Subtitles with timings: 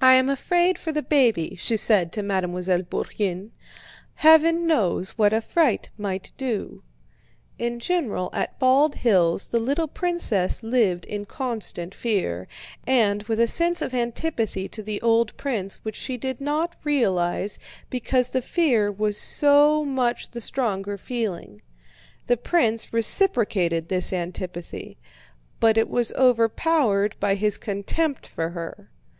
[0.00, 3.50] "I am afraid for the baby," she said to Mademoiselle Bourienne:
[4.14, 6.82] "Heaven knows what a fright might do."
[7.56, 12.48] In general at Bald Hills the little princess lived in constant fear,
[12.84, 17.60] and with a sense of antipathy to the old prince which she did not realize
[17.90, 21.62] because the fear was so much the stronger feeling.
[22.26, 24.98] The prince reciprocated this antipathy,
[25.60, 28.90] but it was overpowered by his contempt for her.